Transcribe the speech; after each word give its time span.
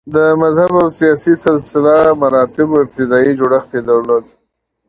د 0.15 0.17
مذهب 0.41 0.71
او 0.81 0.87
سیاسي 0.99 1.33
سلسه 1.43 1.77
مراتبو 2.21 2.75
ابتدايي 2.83 3.31
جوړښت 3.39 3.69
یې 3.75 3.81
درلود 3.89 4.25